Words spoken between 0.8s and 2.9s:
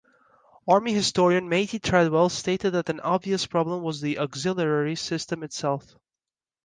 historian Mattie Treadwell stated that